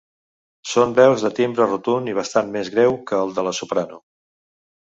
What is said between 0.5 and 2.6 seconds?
Són veus de timbre rotund i bastant